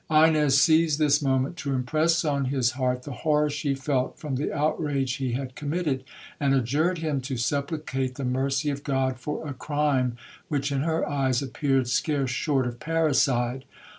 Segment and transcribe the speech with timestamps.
[0.09, 4.51] Ines seized this moment to impress on his heart the horror she felt from the
[4.51, 6.03] outrage he had committed,
[6.39, 10.17] and adjured him to supplicate the mercy of God for a crime,
[10.47, 13.63] which, in her eyes, appeared scarce short of parricide.